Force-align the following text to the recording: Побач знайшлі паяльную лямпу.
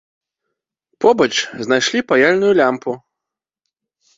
Побач 1.03 1.27
знайшлі 1.67 1.99
паяльную 2.13 2.53
лямпу. 2.61 2.91